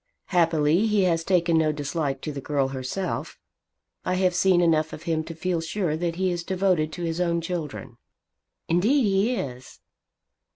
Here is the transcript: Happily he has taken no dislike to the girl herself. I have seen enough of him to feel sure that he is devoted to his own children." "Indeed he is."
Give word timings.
Happily 0.29 0.87
he 0.87 1.03
has 1.03 1.23
taken 1.23 1.59
no 1.59 1.71
dislike 1.71 2.21
to 2.21 2.31
the 2.31 2.41
girl 2.41 2.69
herself. 2.69 3.37
I 4.03 4.15
have 4.15 4.33
seen 4.33 4.59
enough 4.59 4.93
of 4.93 5.03
him 5.03 5.23
to 5.25 5.35
feel 5.35 5.61
sure 5.61 5.95
that 5.95 6.15
he 6.15 6.31
is 6.31 6.43
devoted 6.43 6.91
to 6.93 7.03
his 7.03 7.21
own 7.21 7.39
children." 7.39 7.97
"Indeed 8.67 9.03
he 9.03 9.35
is." 9.35 9.79